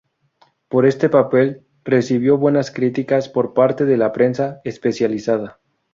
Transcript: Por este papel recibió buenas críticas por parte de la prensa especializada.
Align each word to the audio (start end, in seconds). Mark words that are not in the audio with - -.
Por 0.67 0.87
este 0.87 1.09
papel 1.09 1.61
recibió 1.83 2.39
buenas 2.39 2.71
críticas 2.71 3.29
por 3.29 3.53
parte 3.53 3.85
de 3.85 3.97
la 3.97 4.11
prensa 4.13 4.59
especializada. 4.63 5.59